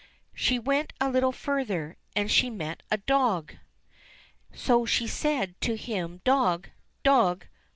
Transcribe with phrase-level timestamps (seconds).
[0.33, 3.53] "h^ She went a little further, and she met a dog.
[4.51, 6.69] So she said to him," Dog!
[7.03, 7.45] dog